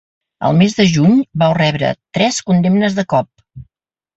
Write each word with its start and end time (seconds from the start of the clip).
El 0.47 0.55
mes 0.61 0.75
de 0.77 0.85
juny 0.95 1.19
vau 1.43 1.53
rebre 1.57 1.91
tres 2.19 2.41
condemnes 2.49 2.99
de 3.01 3.07
cop. 3.15 3.31